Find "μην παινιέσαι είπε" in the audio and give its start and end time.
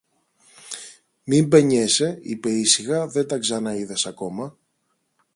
1.23-2.49